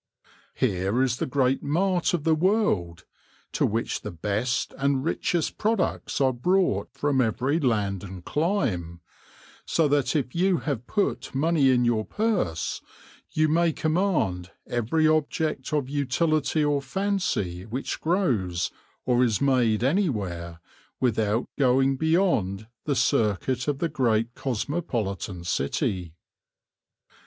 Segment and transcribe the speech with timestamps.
[0.55, 3.05] Here is the great mart of the world,
[3.51, 8.99] to which the best and richest products are brought from every land and clime,
[9.63, 12.81] so that if you have put money in your purse
[13.29, 18.71] you may command every object of utility or fancy which grows
[19.05, 20.59] or is made anywhere,
[20.99, 26.15] without going beyond the circuit of the great cosmopolitan city.